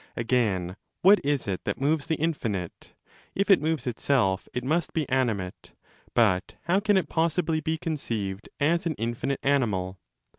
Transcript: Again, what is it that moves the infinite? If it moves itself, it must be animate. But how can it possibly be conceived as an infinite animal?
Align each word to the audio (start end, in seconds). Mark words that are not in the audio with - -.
Again, 0.17 0.77
what 1.03 1.21
is 1.23 1.47
it 1.47 1.63
that 1.63 1.79
moves 1.79 2.07
the 2.07 2.15
infinite? 2.15 2.95
If 3.35 3.51
it 3.51 3.61
moves 3.61 3.85
itself, 3.85 4.49
it 4.51 4.63
must 4.63 4.93
be 4.93 5.07
animate. 5.09 5.75
But 6.15 6.55
how 6.63 6.79
can 6.79 6.97
it 6.97 7.07
possibly 7.07 7.59
be 7.61 7.77
conceived 7.77 8.49
as 8.59 8.87
an 8.87 8.95
infinite 8.95 9.41
animal? 9.43 9.99